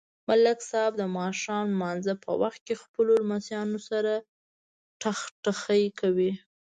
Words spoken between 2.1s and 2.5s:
په